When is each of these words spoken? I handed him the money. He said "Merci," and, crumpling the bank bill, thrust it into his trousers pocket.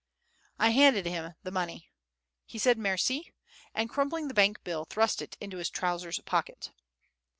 I 0.57 0.71
handed 0.71 1.05
him 1.05 1.35
the 1.43 1.51
money. 1.51 1.91
He 2.47 2.57
said 2.57 2.79
"Merci," 2.79 3.35
and, 3.75 3.87
crumpling 3.87 4.29
the 4.29 4.33
bank 4.33 4.63
bill, 4.63 4.83
thrust 4.85 5.21
it 5.21 5.37
into 5.39 5.57
his 5.57 5.69
trousers 5.69 6.19
pocket. 6.21 6.71